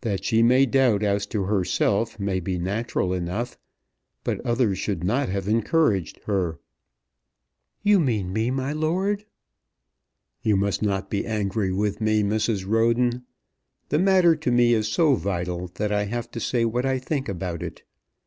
That 0.00 0.24
she 0.24 0.42
may 0.42 0.64
doubt 0.64 1.02
as 1.02 1.26
to 1.26 1.42
herself 1.42 2.18
may 2.18 2.40
be 2.40 2.56
natural 2.58 3.12
enough, 3.12 3.58
but 4.24 4.40
others 4.40 4.78
should 4.78 5.04
not 5.04 5.28
have 5.28 5.46
encouraged 5.46 6.20
her." 6.24 6.58
"You 7.82 8.00
mean 8.00 8.32
me, 8.32 8.50
my 8.50 8.72
lord?" 8.72 9.26
"You 10.40 10.56
must 10.56 10.80
not 10.80 11.10
be 11.10 11.26
angry 11.26 11.70
with 11.70 12.00
me, 12.00 12.22
Mrs. 12.22 12.66
Roden. 12.66 13.26
The 13.90 13.98
matter 13.98 14.34
to 14.36 14.50
me 14.50 14.72
is 14.72 14.88
so 14.88 15.16
vital 15.16 15.70
that 15.74 15.92
I 15.92 16.04
have 16.04 16.30
to 16.30 16.40
say 16.40 16.64
what 16.64 16.86
I 16.86 16.98
think 16.98 17.28
about 17.28 17.62
it. 17.62 17.82